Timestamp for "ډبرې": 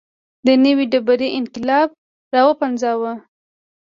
0.91-1.29